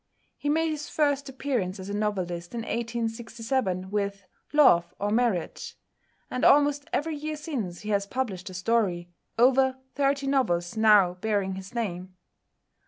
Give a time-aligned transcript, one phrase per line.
[0.35, 5.77] He made his first appearance as a novelist in 1867 with "Love or Marriage,"
[6.31, 11.53] and almost every year since he has published a story, over thirty novels now bearing
[11.53, 12.15] his name.